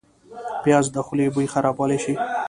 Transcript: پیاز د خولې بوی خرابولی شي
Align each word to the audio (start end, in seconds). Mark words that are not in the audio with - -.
پیاز 0.63 0.85
د 0.91 0.97
خولې 1.05 1.27
بوی 1.33 1.47
خرابولی 1.53 1.97
شي 2.03 2.13